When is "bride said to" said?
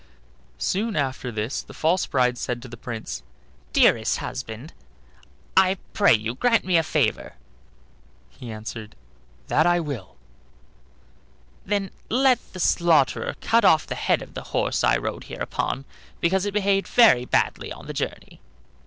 2.07-2.67